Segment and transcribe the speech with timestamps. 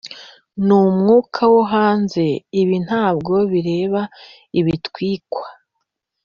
[0.65, 2.23] N umwuka wo hanze
[2.61, 4.01] ibi ntabwo bireba
[4.59, 5.45] ibitwikwa